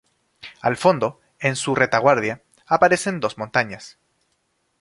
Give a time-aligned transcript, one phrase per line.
[0.61, 3.99] Al fondo, en su retaguardia, aparecen dos montañas.